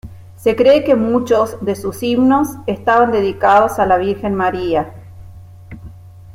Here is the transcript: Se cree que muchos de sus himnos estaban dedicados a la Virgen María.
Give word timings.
Se 0.35 0.55
cree 0.55 0.83
que 0.83 0.95
muchos 0.95 1.63
de 1.63 1.75
sus 1.75 2.01
himnos 2.01 2.55
estaban 2.65 3.11
dedicados 3.11 3.77
a 3.77 3.85
la 3.85 3.97
Virgen 3.99 4.33
María. 4.33 4.95